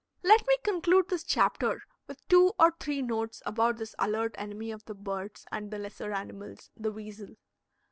[0.23, 4.83] Let me conclude this chapter with two or three notes about this alert enemy of
[4.85, 7.35] the birds and the lesser animals, the weasel.